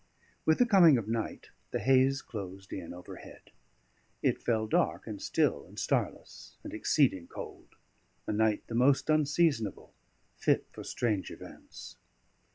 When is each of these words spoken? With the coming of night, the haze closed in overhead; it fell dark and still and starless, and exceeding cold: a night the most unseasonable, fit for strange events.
With 0.47 0.57
the 0.57 0.65
coming 0.65 0.97
of 0.97 1.07
night, 1.07 1.51
the 1.69 1.77
haze 1.77 2.23
closed 2.23 2.73
in 2.73 2.91
overhead; 2.91 3.51
it 4.23 4.41
fell 4.41 4.65
dark 4.65 5.05
and 5.05 5.21
still 5.21 5.63
and 5.63 5.77
starless, 5.77 6.57
and 6.63 6.73
exceeding 6.73 7.27
cold: 7.27 7.75
a 8.25 8.33
night 8.33 8.63
the 8.65 8.73
most 8.73 9.11
unseasonable, 9.11 9.93
fit 10.35 10.65
for 10.71 10.83
strange 10.83 11.29
events. 11.29 11.97